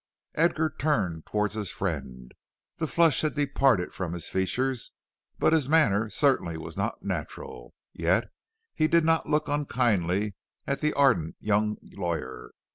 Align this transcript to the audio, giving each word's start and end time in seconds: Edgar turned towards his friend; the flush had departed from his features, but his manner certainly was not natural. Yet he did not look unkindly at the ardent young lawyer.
Edgar 0.33 0.67
turned 0.79 1.27
towards 1.27 1.53
his 1.53 1.69
friend; 1.69 2.31
the 2.77 2.87
flush 2.87 3.21
had 3.21 3.35
departed 3.35 3.93
from 3.93 4.13
his 4.13 4.29
features, 4.29 4.93
but 5.37 5.53
his 5.53 5.69
manner 5.69 6.09
certainly 6.09 6.57
was 6.57 6.75
not 6.75 7.03
natural. 7.05 7.75
Yet 7.93 8.31
he 8.73 8.87
did 8.87 9.05
not 9.05 9.29
look 9.29 9.47
unkindly 9.47 10.33
at 10.65 10.81
the 10.81 10.93
ardent 10.95 11.35
young 11.39 11.77
lawyer. 11.83 12.49